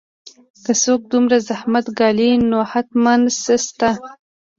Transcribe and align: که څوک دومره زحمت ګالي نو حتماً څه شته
که 0.63 0.71
څوک 0.83 1.01
دومره 1.13 1.37
زحمت 1.49 1.85
ګالي 1.99 2.31
نو 2.49 2.59
حتماً 2.71 3.13
څه 3.43 3.55
شته 3.65 3.89